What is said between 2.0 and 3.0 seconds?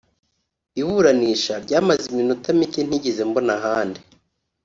iminota mike